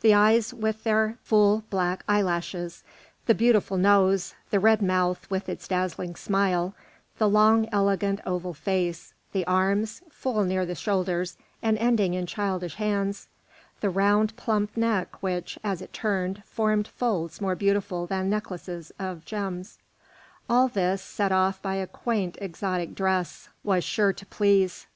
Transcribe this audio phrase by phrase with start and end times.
[0.00, 2.84] The eyes with their full black eyelashes,
[3.26, 6.74] the beautiful nose, the red mouth with its dazzling smile,
[7.18, 12.76] the long, elegant oval face, the arms, full near the shoulders and ending in childish
[12.76, 13.28] hands,
[13.82, 19.26] the round, plump neck which, as it turned, formed folds more beautiful than necklaces of
[19.26, 19.76] gems,
[20.48, 24.86] all this, set off by a quaint, exotic dress, was sure to please.